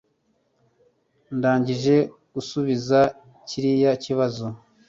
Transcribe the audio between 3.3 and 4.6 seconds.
kiriya kibazo